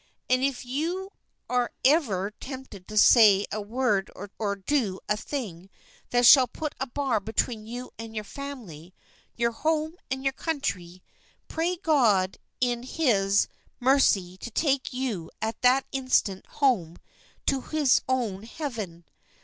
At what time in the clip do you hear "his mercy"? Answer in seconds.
12.81-14.37